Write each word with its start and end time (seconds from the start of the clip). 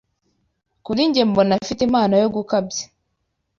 Kuri 0.85 1.01
njye 1.09 1.23
mbona 1.29 1.51
afite 1.61 1.81
impano 1.87 2.13
yo 2.23 2.29
gukabya. 2.35 2.83